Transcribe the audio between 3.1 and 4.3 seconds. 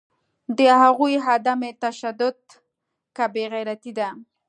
که بیغیرتي ده